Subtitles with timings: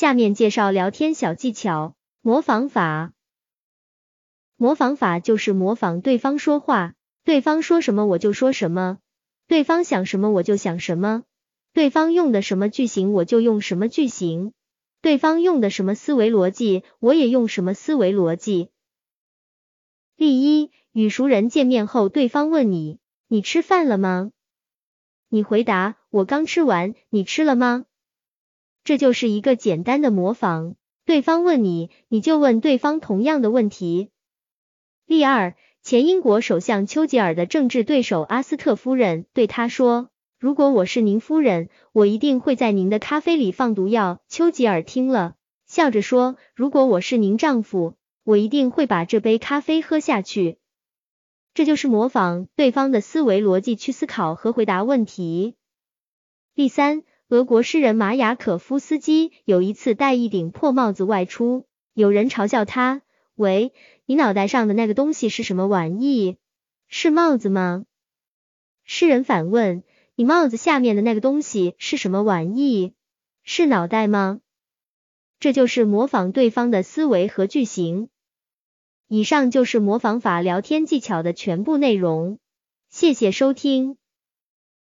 [0.00, 3.12] 下面介绍聊天小技巧，模仿法。
[4.56, 8.96] 模仿法就是模仿对方说话，对方说什么我就说什么，
[9.46, 11.24] 对方想什么我就想什么，
[11.74, 14.54] 对方用的什么句型我就用什么句型，
[15.02, 18.70] 对方用的什么思维逻辑我也用什么思维逻辑。
[20.16, 22.98] 例一，与熟人见面后，对方问你
[23.28, 24.32] ：“你吃饭了吗？”
[25.28, 27.84] 你回答：“我刚吃完。”你吃了吗？
[28.84, 30.74] 这就是一个简单的模仿。
[31.04, 34.10] 对方问你，你就问对方同样的问题。
[35.06, 45.34] 例二，前英国首相丘吉尔的政治对手阿斯特夫人对他说：“如果我是您夫人，我一定会在您的咖啡里放毒药。”丘吉尔听了，
[45.66, 50.58] 笑着说：“如果我是您丈夫，我一定会把这杯咖啡喝下去。”
[51.54, 55.56] 这就是模仿对方的思维逻辑去思考和回答问题。
[56.54, 63.02] 第三，俄国诗人马雅可夫斯基有一次戴一顶破帽子外出，有人嘲笑他
[63.36, 63.72] ：“喂。”
[64.04, 66.38] 你脑袋上的那个东西是什么玩意？
[66.88, 67.84] 是帽子吗？
[68.82, 69.84] 诗人反问：
[70.16, 72.94] 你帽子下面的那个东西是什么玩意？
[73.44, 74.40] 是脑袋吗？
[75.38, 78.08] 这就是模仿对方的思维和句型。
[79.06, 82.40] 以上就是模仿法聊天技巧的全部内容。
[82.88, 83.99] 谢谢收听。